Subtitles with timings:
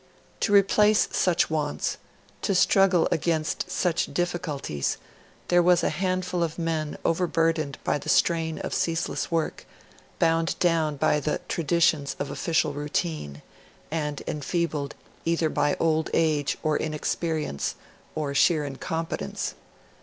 [0.39, 1.97] To replace such wants,
[2.41, 4.97] to struggle against such difficulties,
[5.49, 9.67] there was a handful of men overburdened by the strain of ceaseless work,
[10.17, 13.43] bound down by the traditions of official routine,
[13.91, 17.75] and enfeebled either by old age or inexperience
[18.15, 19.53] or sheer incompetence.